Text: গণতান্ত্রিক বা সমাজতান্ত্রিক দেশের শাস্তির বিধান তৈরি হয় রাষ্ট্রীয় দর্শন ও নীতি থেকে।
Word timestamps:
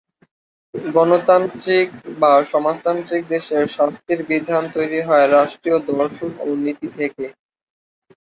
গণতান্ত্রিক 0.93 1.87
বা 2.19 2.33
সমাজতান্ত্রিক 2.51 3.23
দেশের 3.27 3.63
শাস্তির 3.67 4.19
বিধান 4.29 4.63
তৈরি 4.75 4.99
হয় 5.01 5.25
রাষ্ট্রীয় 5.29 5.77
দর্শন 5.89 6.31
ও 6.39 6.57
নীতি 6.63 6.87
থেকে। 6.97 7.25